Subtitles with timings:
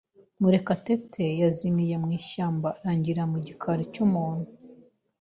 [0.41, 4.47] Murekatete yazimiye mu ishyamba arangirira mu gikari cy'umuntu.